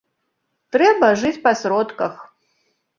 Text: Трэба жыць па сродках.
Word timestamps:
Трэба 0.77 1.07
жыць 1.23 1.35
па 1.47 1.55
сродках. 1.63 2.13